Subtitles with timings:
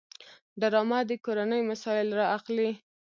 [0.61, 2.69] ډرامه د کورنۍ مسایل راخلي